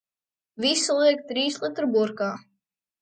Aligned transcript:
Visu 0.65 0.95
liek 1.01 1.21
trīslitru 1.33 1.91
burkā. 1.99 2.31